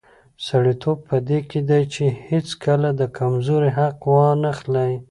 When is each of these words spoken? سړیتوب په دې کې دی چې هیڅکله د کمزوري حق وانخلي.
سړیتوب 0.47 0.97
په 1.09 1.17
دې 1.27 1.39
کې 1.49 1.59
دی 1.69 1.81
چې 1.93 2.03
هیڅکله 2.27 2.89
د 2.99 3.01
کمزوري 3.17 3.71
حق 3.77 3.97
وانخلي. 4.13 4.91